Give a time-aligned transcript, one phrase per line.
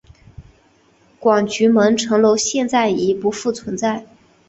[1.19, 4.07] 广渠门城楼现在已经不复存在。